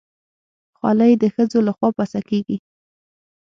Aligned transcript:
خولۍ 0.77 1.13
د 1.21 1.23
ښځو 1.35 1.59
لخوا 1.67 1.89
پسه 1.97 2.19
کېږي. 2.29 2.57